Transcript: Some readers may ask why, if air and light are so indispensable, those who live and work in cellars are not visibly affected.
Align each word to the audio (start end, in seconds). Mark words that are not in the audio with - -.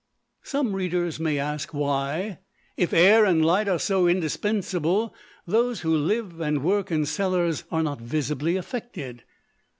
Some 0.41 0.73
readers 0.73 1.19
may 1.19 1.37
ask 1.37 1.75
why, 1.75 2.39
if 2.75 2.91
air 2.91 3.23
and 3.23 3.45
light 3.45 3.67
are 3.67 3.77
so 3.77 4.07
indispensable, 4.07 5.13
those 5.45 5.81
who 5.81 5.95
live 5.95 6.39
and 6.39 6.63
work 6.63 6.89
in 6.91 7.05
cellars 7.05 7.65
are 7.69 7.83
not 7.83 8.01
visibly 8.01 8.55
affected. 8.57 9.23